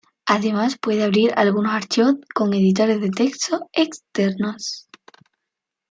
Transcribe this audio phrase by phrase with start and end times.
[0.25, 4.89] Además puede abrir algunos archivos con editores de texto externos.